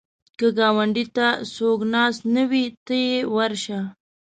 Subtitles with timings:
[0.37, 3.79] که ګاونډي ته څوک ناست نه وي، ته یې ورشه